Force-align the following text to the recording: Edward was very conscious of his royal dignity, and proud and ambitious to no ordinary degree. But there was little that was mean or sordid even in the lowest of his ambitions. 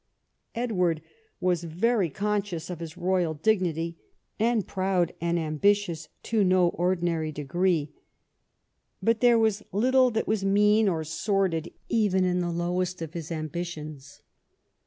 Edward 0.55 1.03
was 1.39 1.63
very 1.63 2.09
conscious 2.09 2.71
of 2.71 2.79
his 2.79 2.97
royal 2.97 3.35
dignity, 3.35 3.99
and 4.39 4.65
proud 4.65 5.13
and 5.21 5.37
ambitious 5.37 6.07
to 6.23 6.43
no 6.43 6.69
ordinary 6.69 7.31
degree. 7.31 7.91
But 9.03 9.19
there 9.19 9.37
was 9.37 9.61
little 9.71 10.09
that 10.09 10.27
was 10.27 10.43
mean 10.43 10.89
or 10.89 11.03
sordid 11.03 11.71
even 11.87 12.23
in 12.25 12.39
the 12.39 12.49
lowest 12.49 12.99
of 13.03 13.13
his 13.13 13.31
ambitions. 13.31 14.23